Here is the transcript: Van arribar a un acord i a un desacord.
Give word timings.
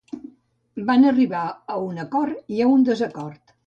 Van 0.87 1.05
arribar 1.11 1.43
a 1.77 1.79
un 1.91 2.05
acord 2.09 2.53
i 2.59 2.67
a 2.69 2.75
un 2.77 2.93
desacord. 2.93 3.59